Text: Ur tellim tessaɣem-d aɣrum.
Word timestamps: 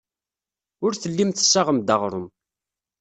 Ur 0.85 0.91
tellim 0.95 1.31
tessaɣem-d 1.31 1.89
aɣrum. 1.95 2.27